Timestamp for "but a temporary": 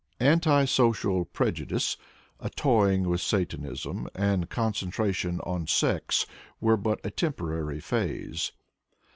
6.75-7.79